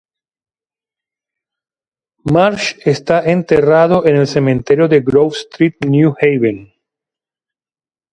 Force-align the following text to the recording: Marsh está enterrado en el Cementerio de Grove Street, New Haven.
Marsh 2.25 2.73
está 2.83 3.29
enterrado 3.29 4.03
en 4.07 4.15
el 4.15 4.25
Cementerio 4.25 4.87
de 4.87 5.01
Grove 5.01 5.27
Street, 5.37 5.75
New 5.87 6.15
Haven. 6.19 6.73